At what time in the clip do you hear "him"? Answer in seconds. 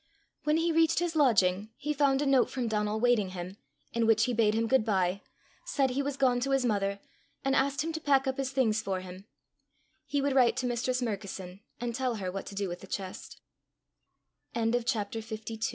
3.37-3.57, 4.55-4.65, 7.83-7.93, 9.01-9.27